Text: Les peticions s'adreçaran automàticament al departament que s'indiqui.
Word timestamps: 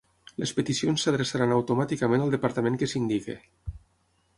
Les 0.43 0.53
peticions 0.59 1.05
s'adreçaran 1.07 1.53
automàticament 1.57 2.25
al 2.27 2.35
departament 2.39 2.83
que 2.83 2.93
s'indiqui. 2.97 3.41